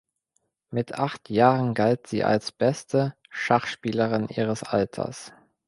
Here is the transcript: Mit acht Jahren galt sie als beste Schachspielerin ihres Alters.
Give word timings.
Mit 0.71 0.95
acht 0.95 1.29
Jahren 1.29 1.75
galt 1.75 2.07
sie 2.07 2.23
als 2.23 2.51
beste 2.51 3.13
Schachspielerin 3.29 4.29
ihres 4.29 4.63
Alters. 4.63 5.31